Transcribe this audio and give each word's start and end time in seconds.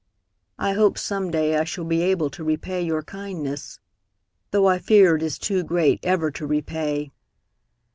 I 0.57 0.71
hope 0.73 0.97
some 0.97 1.29
day 1.29 1.55
I 1.59 1.63
shall 1.63 1.85
be 1.85 2.01
able 2.01 2.31
to 2.31 2.43
repay 2.43 2.81
your 2.81 3.03
kindness, 3.03 3.79
though 4.49 4.65
I 4.67 4.79
fear 4.79 5.15
it 5.15 5.21
is 5.21 5.37
too 5.37 5.63
great 5.63 5.99
ever 6.01 6.31
to 6.31 6.47
repay." 6.47 7.11